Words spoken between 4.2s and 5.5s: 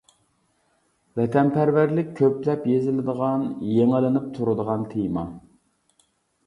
تۇرىدىغان تېما.